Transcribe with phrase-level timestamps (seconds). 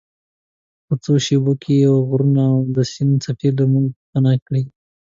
[0.85, 4.63] په څو شیبو کې یې غرونه او د سیند څپې له موږ پناه کړې.